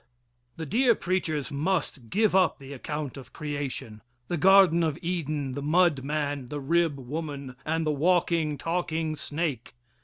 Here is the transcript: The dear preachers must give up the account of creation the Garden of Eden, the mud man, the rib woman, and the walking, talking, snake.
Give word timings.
The 0.57 0.65
dear 0.65 0.95
preachers 0.95 1.51
must 1.51 2.09
give 2.09 2.33
up 2.33 2.57
the 2.57 2.73
account 2.73 3.17
of 3.17 3.33
creation 3.33 4.01
the 4.29 4.35
Garden 4.35 4.81
of 4.81 4.97
Eden, 5.03 5.51
the 5.51 5.61
mud 5.61 6.03
man, 6.03 6.47
the 6.47 6.59
rib 6.59 6.97
woman, 6.97 7.55
and 7.67 7.85
the 7.85 7.91
walking, 7.91 8.57
talking, 8.57 9.15
snake. 9.15 9.75